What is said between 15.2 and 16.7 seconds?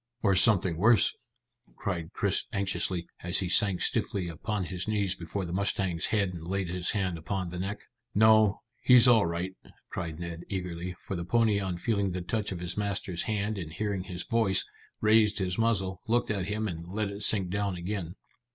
his muzzle, looked at him,